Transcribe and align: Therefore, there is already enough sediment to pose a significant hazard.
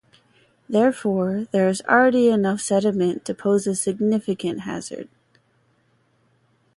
Therefore, 0.67 1.45
there 1.51 1.69
is 1.69 1.83
already 1.83 2.29
enough 2.29 2.59
sediment 2.59 3.23
to 3.25 3.35
pose 3.35 3.67
a 3.67 3.75
significant 3.75 4.61
hazard. 4.61 5.07